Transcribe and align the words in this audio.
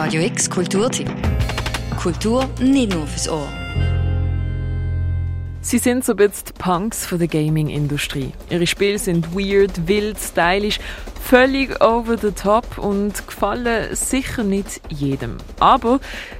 Radio 0.00 0.22
X 0.22 0.48
Kulturtipp. 0.48 1.10
Kultur 2.00 2.48
nicht 2.60 2.94
nur 2.94 3.04
fürs 3.08 3.28
Ohr. 3.28 3.48
Sie 5.60 5.78
sind 5.78 6.04
so 6.04 6.12
ein 6.12 6.16
bisschen 6.18 6.44
die 6.50 6.52
Punks 6.52 7.04
von 7.04 7.18
der 7.18 7.26
Gaming-Industrie. 7.26 8.32
Ihre 8.48 8.68
Spiele 8.68 9.00
sind 9.00 9.34
weird, 9.34 9.88
wild, 9.88 10.16
stylisch, 10.20 10.78
völlig 11.20 11.82
over 11.82 12.16
the 12.16 12.30
top 12.30 12.78
und 12.78 13.26
gefallen 13.26 13.92
sicher 13.96 14.44
nicht 14.44 14.80
jedem. 14.88 15.36
Aber 15.58 15.98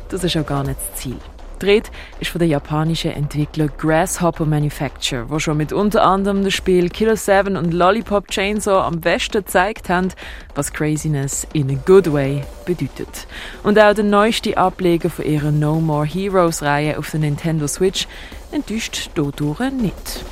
das 0.09 0.23
ist 0.23 0.37
auch 0.37 0.47
gar 0.47 0.63
nicht 0.63 0.79
das 0.79 1.01
Ziel. 1.01 1.17
Dreht 1.59 1.91
ist 2.21 2.31
von 2.31 2.39
der 2.39 2.49
japanischen 2.49 3.11
Entwickler 3.11 3.69
Grasshopper 3.69 4.47
Manufacture, 4.47 5.29
wo 5.29 5.39
schon 5.39 5.57
mit 5.57 5.73
unter 5.73 6.03
anderem 6.05 6.45
das 6.45 6.55
Spiel 6.55 6.89
Killer 6.89 7.17
7 7.17 7.57
und 7.57 7.73
Lollipop 7.73 8.29
Chainsaw 8.29 8.83
am 8.87 9.01
besten 9.01 9.39
gezeigt 9.45 9.89
haben, 9.89 10.09
was 10.55 10.73
Craziness 10.73 11.47
in 11.53 11.71
a 11.71 11.79
good 11.87 12.13
way 12.13 12.43
bedeutet. 12.65 13.27
Und 13.63 13.79
auch 13.79 13.95
der 13.95 14.05
neueste 14.05 14.57
Ableger 14.57 15.11
von 15.11 15.25
ihrer 15.25 15.51
No 15.51 15.81
More 15.81 16.07
Heroes 16.07 16.63
Reihe 16.63 16.99
auf 16.99 17.11
der 17.11 17.21
Nintendo 17.21 17.67
Switch 17.67 18.07
enttäuscht 18.53 19.11
dadurch 19.15 19.71
nicht. 19.73 20.25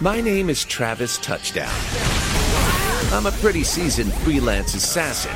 My 0.00 0.20
name 0.20 0.50
is 0.50 0.66
Travis 0.66 1.20
Touchdown. 1.20 1.70
I'm 3.12 3.26
a 3.26 3.32
pretty 3.42 3.62
seasoned 3.62 4.12
freelance 4.24 4.74
assassin. 4.74 5.30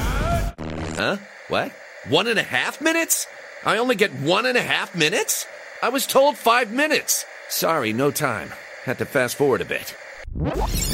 Huh? 0.97 1.19
What? 1.49 1.71
One 2.09 2.27
and 2.27 2.39
a 2.39 2.43
half 2.43 2.81
minutes? 2.81 3.27
I 3.67 3.79
only 3.79 3.97
get 3.97 4.15
one 4.21 4.47
and 4.47 4.57
a 4.57 4.63
half 4.63 4.95
minutes? 4.95 5.45
I 5.83 5.89
was 5.89 6.07
told 6.07 6.39
five 6.39 6.71
minutes. 6.71 7.27
Sorry, 7.49 7.93
no 7.93 8.13
time. 8.13 8.53
Had 8.85 8.99
to 8.99 9.05
fast 9.05 9.35
forward 9.35 9.61
a 9.61 9.65
bit. 9.65 9.93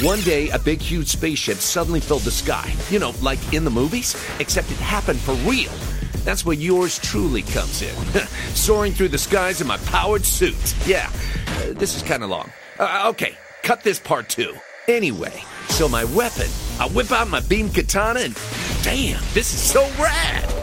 One 0.01 0.21
day, 0.21 0.49
a 0.49 0.57
big, 0.57 0.81
huge 0.81 1.07
spaceship 1.07 1.57
suddenly 1.57 1.99
filled 1.99 2.23
the 2.23 2.31
sky. 2.31 2.73
You 2.89 2.97
know, 2.97 3.13
like 3.21 3.53
in 3.53 3.63
the 3.63 3.69
movies, 3.69 4.15
except 4.39 4.71
it 4.71 4.77
happened 4.77 5.19
for 5.19 5.35
real. 5.47 5.71
That's 6.25 6.45
where 6.45 6.55
yours 6.55 6.97
truly 6.97 7.43
comes 7.43 7.83
in. 7.83 7.95
Soaring 8.55 8.93
through 8.93 9.09
the 9.09 9.19
skies 9.19 9.61
in 9.61 9.67
my 9.67 9.77
powered 9.77 10.25
suit. 10.25 10.75
Yeah, 10.87 11.11
uh, 11.47 11.73
this 11.73 11.95
is 11.95 12.01
kind 12.01 12.23
of 12.23 12.31
long. 12.31 12.51
Uh, 12.79 13.03
okay, 13.09 13.37
cut 13.61 13.83
this 13.83 13.99
part 13.99 14.29
too. 14.29 14.55
Anyway, 14.87 15.43
so 15.67 15.87
my 15.87 16.05
weapon, 16.05 16.49
I 16.79 16.87
whip 16.87 17.11
out 17.11 17.29
my 17.29 17.41
beam 17.41 17.69
katana 17.69 18.21
and 18.21 18.35
damn, 18.81 19.21
this 19.35 19.53
is 19.53 19.61
so 19.61 19.87
rad! 20.01 20.62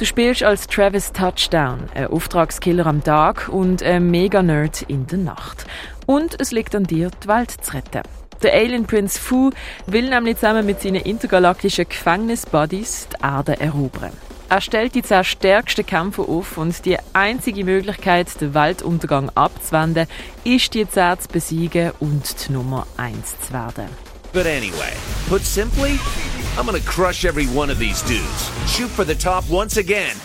Du 0.00 0.06
spielst 0.06 0.42
als 0.42 0.66
Travis 0.66 1.12
Touchdown, 1.12 1.90
ein 1.94 2.06
Auftragskiller 2.06 2.86
am 2.86 3.04
Tag 3.04 3.50
und 3.50 3.82
ein 3.82 4.10
Mega-Nerd 4.10 4.80
in 4.88 5.06
der 5.06 5.18
Nacht. 5.18 5.66
Und 6.06 6.40
es 6.40 6.52
liegt 6.52 6.74
an 6.74 6.84
dir, 6.84 7.10
die 7.22 7.28
Welt 7.28 7.50
zu 7.50 7.74
retten. 7.74 8.00
Der 8.42 8.54
Alien 8.54 8.86
Prince 8.86 9.20
Fu 9.20 9.50
will 9.84 10.08
nämlich 10.08 10.36
zusammen 10.36 10.64
mit 10.64 10.80
seinen 10.80 11.02
intergalaktischen 11.02 11.86
Gefängnisbuddies 11.86 13.08
die 13.12 13.22
Erde 13.22 13.60
erobern. 13.60 14.12
Er 14.48 14.62
stellt 14.62 14.94
die 14.94 15.02
zehn 15.02 15.22
stärksten 15.22 15.84
Kämpfer 15.84 16.22
auf 16.22 16.56
und 16.56 16.82
die 16.86 16.96
einzige 17.12 17.62
Möglichkeit, 17.62 18.40
den 18.40 18.54
Weltuntergang 18.54 19.28
abzuwenden, 19.34 20.06
ist 20.44 20.72
die 20.72 20.88
zehn 20.88 21.20
zu 21.20 21.28
besiegen 21.28 21.92
und 22.00 22.48
die 22.48 22.52
Nummer 22.52 22.86
eins 22.96 23.38
zu 23.40 23.52
werden. 23.52 23.84
But 24.32 24.46
anyway, 24.46 24.94
put 25.28 25.44
simply, 25.44 26.00
I'm 26.58 26.66
gonna 26.66 26.80
crush 26.80 27.24
every 27.24 27.46
one 27.46 27.70
of 27.70 27.78
these 27.78 28.02
dudes, 28.02 28.50
shoot 28.66 28.90
for 28.90 29.04
the 29.04 29.14
top 29.14 29.48
once 29.48 29.76
again, 29.76 30.16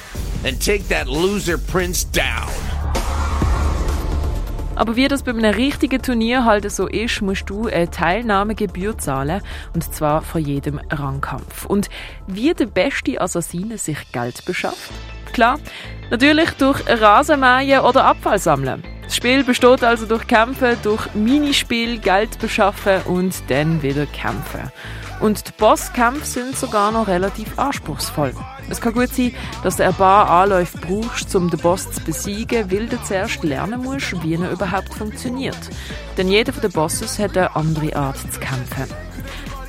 and 0.44 0.60
take 0.60 0.88
that 0.90 1.08
loser 1.08 1.58
prince 1.58 2.04
down. 2.04 2.52
Aber 4.76 4.98
wie 4.98 5.08
das 5.08 5.24
bei 5.24 5.32
einem 5.32 5.54
richtigen 5.54 6.02
Turnier 6.02 6.44
halt 6.44 6.70
so 6.70 6.88
ist, 6.88 7.22
musst 7.22 7.50
du 7.50 7.68
eine 7.68 7.90
Teilnahmegebühr 7.90 8.98
zahlen. 8.98 9.42
Und 9.74 9.84
zwar 9.94 10.22
von 10.22 10.44
jedem 10.44 10.82
Rangkampf. 10.90 11.66
Und 11.66 11.90
wie 12.28 12.54
der 12.54 12.66
beste 12.66 13.22
Assassine 13.22 13.78
sich 13.78 14.12
Geld 14.12 14.44
beschafft? 14.46 14.92
Klar, 15.32 15.60
natürlich 16.12 16.50
durch 16.52 16.82
Rasenmähen 16.88 17.82
oder 17.82 18.04
Abfall 18.04 18.40
sammeln. 18.40 18.84
Das 19.06 19.16
Spiel 19.16 19.44
besteht 19.44 19.84
also 19.84 20.06
durch 20.06 20.28
Kämpfe, 20.28 20.78
durch 20.82 21.14
Minispiel, 21.14 22.00
Geld 22.00 22.40
beschaffen 22.40 23.02
und 23.06 23.34
dann 23.50 23.82
wieder 23.82 24.06
kämpfen. 24.08 24.72
Und 25.20 25.48
die 25.48 25.52
Bosskämpfe 25.58 26.26
sind 26.26 26.58
sogar 26.58 26.92
noch 26.92 27.08
relativ 27.08 27.58
anspruchsvoll. 27.58 28.34
Es 28.70 28.82
kann 28.82 28.94
gut 28.94 29.10
sein, 29.10 29.34
dass 29.64 29.78
du 29.78 29.86
ein 29.86 29.94
paar 29.94 30.30
Anläufe 30.30 30.78
brauchst, 30.80 31.34
um 31.36 31.50
den 31.50 31.60
Boss 31.60 31.90
zu 31.92 32.02
besiegen, 32.02 32.70
weil 32.72 32.88
du 32.88 33.02
zuerst 33.04 33.44
lernen 33.44 33.82
musst, 33.82 34.22
wie 34.24 34.34
er 34.34 34.52
überhaupt 34.52 34.94
funktioniert. 34.94 35.58
Denn 36.18 36.28
jeder 36.28 36.52
von 36.52 36.62
den 36.62 36.72
Bosses 36.72 37.18
hat 37.20 37.38
eine 37.38 37.56
andere 37.56 37.96
Art 37.96 38.18
zu 38.18 38.40
kämpfen. 38.40 38.94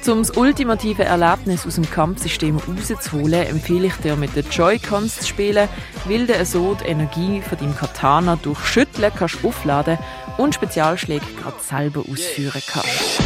Um 0.08 0.18
das 0.18 0.36
ultimative 0.36 1.04
Erlebnis 1.04 1.66
aus 1.66 1.74
dem 1.74 1.90
Kampfsystem 1.90 2.58
rauszuholen, 2.58 3.46
empfehle 3.46 3.88
ich 3.88 3.94
dir, 3.96 4.14
mit 4.14 4.36
den 4.36 4.48
Joy-Cons 4.48 5.18
zu 5.18 5.26
spielen, 5.26 5.68
weil 6.04 6.26
du 6.26 6.44
so 6.44 6.76
die 6.80 6.84
Energie 6.84 7.40
von 7.40 7.58
deinem 7.58 7.74
Katana 7.74 8.36
durch 8.36 8.60
Schütteln 8.64 9.10
kannst 9.16 9.44
aufladen 9.44 9.98
und 10.38 10.54
Spezialschläge 10.54 11.24
gerade 11.42 11.56
selber 11.60 12.00
ausführen 12.00 12.62
kannst. 12.68 13.20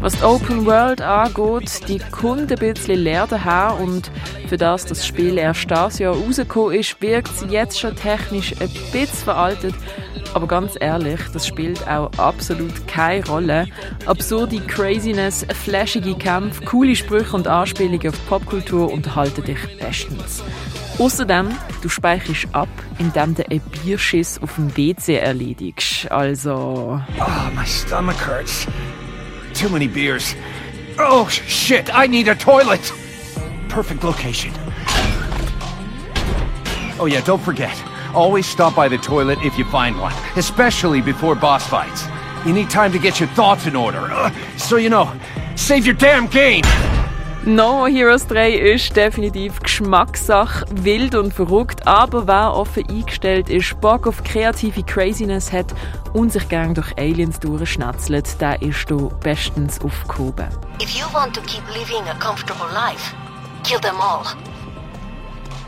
Was 0.00 0.14
die 0.14 0.24
Open 0.24 0.64
World 0.64 1.02
angeht, 1.02 1.86
die 1.88 1.98
kommt 1.98 2.50
ein 2.50 2.58
bisschen 2.58 3.00
leer 3.00 3.26
daher 3.28 3.76
und 3.78 4.10
für 4.48 4.56
das 4.56 4.86
das 4.86 5.06
Spiel 5.06 5.36
erst 5.36 5.70
das 5.70 5.98
Jahr 5.98 6.14
rausgekommen 6.14 6.78
ist, 6.78 7.02
wirkt 7.02 7.36
sie 7.36 7.46
jetzt 7.46 7.78
schon 7.78 7.94
technisch 7.96 8.54
ein 8.60 8.70
bisschen 8.92 9.24
veraltet. 9.24 9.74
Aber 10.32 10.46
ganz 10.46 10.76
ehrlich, 10.78 11.20
das 11.32 11.46
spielt 11.46 11.86
auch 11.88 12.10
absolut 12.16 12.86
keine 12.86 13.26
Rolle. 13.26 13.66
Absurde 14.06 14.60
Craziness, 14.60 15.44
flashige 15.64 16.14
Kämpfe, 16.14 16.64
coole 16.64 16.94
Sprüche 16.94 17.34
und 17.34 17.48
Anspielungen 17.48 18.08
auf 18.08 18.28
Popkultur 18.28 18.92
unterhalten 18.92 19.42
dich 19.44 19.58
bestens. 19.78 20.42
Außerdem, 20.98 21.48
du 21.82 21.88
speicherst 21.88 22.46
ab, 22.52 22.68
indem 22.98 23.34
du 23.34 23.48
einen 23.50 23.60
Bierschiss 23.60 24.38
auf 24.42 24.54
dem 24.56 24.76
WC 24.76 25.16
erledigst. 25.16 26.10
Also. 26.10 27.00
Oh, 27.18 27.56
my 27.56 27.66
stomach 27.66 28.26
hurts. 28.26 28.66
Too 29.54 29.68
many 29.68 29.88
beers. 29.88 30.36
Oh, 30.98 31.26
shit, 31.28 31.90
I 31.94 32.06
need 32.06 32.28
a 32.28 32.34
toilet. 32.34 32.92
Perfect 33.68 34.04
location. 34.04 34.52
Oh, 36.98 37.06
yeah, 37.06 37.20
don't 37.20 37.40
forget. 37.42 37.72
Always 38.14 38.46
stop 38.46 38.74
by 38.74 38.88
the 38.88 38.98
toilet 38.98 39.38
if 39.42 39.56
you 39.56 39.64
find 39.64 40.00
one, 40.00 40.12
especially 40.36 41.00
before 41.00 41.34
boss 41.34 41.66
fights. 41.66 42.06
You 42.44 42.52
need 42.52 42.70
time 42.70 42.90
to 42.92 42.98
get 42.98 43.20
your 43.20 43.28
thoughts 43.30 43.66
in 43.66 43.76
order. 43.76 44.08
Uh, 44.10 44.30
so, 44.56 44.76
you 44.76 44.88
know, 44.88 45.12
save 45.56 45.86
your 45.86 45.94
damn 45.94 46.26
game. 46.26 46.64
No 47.44 47.86
Heroes 47.86 48.26
3 48.26 48.52
ist 48.52 48.94
definitiv 48.96 49.60
Geschmackssache, 49.60 50.66
wild 50.70 51.14
und 51.14 51.32
verrückt, 51.32 51.86
aber 51.86 52.26
wer 52.26 52.52
offen 52.54 52.86
eingestellt 52.86 53.48
ist, 53.48 53.80
Bock 53.80 54.06
auf 54.06 54.22
kreative 54.24 54.82
Craziness 54.82 55.50
hat 55.50 55.72
und 56.12 56.32
sich 56.32 56.46
gern 56.50 56.74
durch 56.74 56.92
Aliens 56.98 57.40
durchschnetzelt, 57.40 58.38
der 58.42 58.60
ist 58.60 58.88
hier 58.88 59.08
bestens 59.22 59.80
aufgehoben. 59.80 60.48
If 60.82 60.90
you 60.90 61.06
want 61.14 61.34
to 61.34 61.40
keep 61.42 61.62
living 61.72 62.06
a 62.08 62.14
comfortable 62.18 62.66
life, 62.74 63.14
kill 63.64 63.80
them 63.80 63.96
all. 64.00 64.24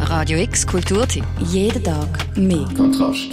Radio 0.00 0.38
X 0.38 0.66
Kulturtipp. 0.66 1.26
Jeden 1.40 1.84
Tag 1.84 2.08
mehr. 2.36 2.66
Kontrast. 2.74 3.32